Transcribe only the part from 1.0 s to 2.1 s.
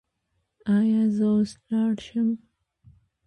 زه اوس لاړ